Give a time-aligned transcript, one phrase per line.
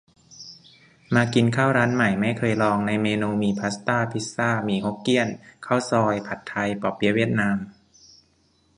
[1.15, 5.27] มากินข้าวร้านใหม่ ไม่เคยลอง ในเมนูมี พาสต้า พิซซ่า หมี่ฮกเกี้ยน
[5.65, 7.57] ข้าวซอย ผัดไทย ปอเปี๊ยะเวียดนาม